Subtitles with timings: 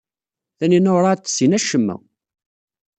[0.57, 1.95] Taninna werɛad tessin acemma.